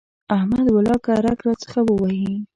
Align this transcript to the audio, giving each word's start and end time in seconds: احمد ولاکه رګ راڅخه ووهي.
احمد 0.35 0.67
ولاکه 0.71 1.13
رګ 1.25 1.39
راڅخه 1.45 1.81
ووهي. 1.85 2.33